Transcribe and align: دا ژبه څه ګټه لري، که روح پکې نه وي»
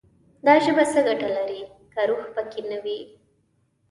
دا 0.45 0.53
ژبه 0.63 0.83
څه 0.91 0.99
ګټه 1.07 1.27
لري، 1.35 1.61
که 1.93 2.01
روح 2.09 2.23
پکې 2.35 2.61
نه 2.69 2.77
وي» 2.83 2.99